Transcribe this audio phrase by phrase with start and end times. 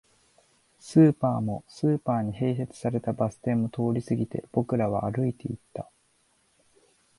[0.79, 5.91] スーパーも、スーパーに併設されたバス停も通り過ぎて、僕らは歩いていった